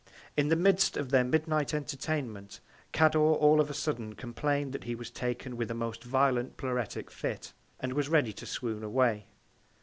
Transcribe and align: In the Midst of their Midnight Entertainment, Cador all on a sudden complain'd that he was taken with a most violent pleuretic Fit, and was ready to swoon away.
In 0.35 0.47
the 0.47 0.55
Midst 0.55 0.97
of 0.97 1.11
their 1.11 1.23
Midnight 1.23 1.75
Entertainment, 1.75 2.59
Cador 2.91 3.19
all 3.35 3.61
on 3.61 3.69
a 3.69 3.71
sudden 3.71 4.13
complain'd 4.15 4.71
that 4.73 4.85
he 4.85 4.95
was 4.95 5.11
taken 5.11 5.55
with 5.55 5.69
a 5.69 5.75
most 5.75 6.03
violent 6.03 6.57
pleuretic 6.57 7.11
Fit, 7.11 7.53
and 7.79 7.93
was 7.93 8.09
ready 8.09 8.33
to 8.33 8.47
swoon 8.47 8.81
away. 8.83 9.27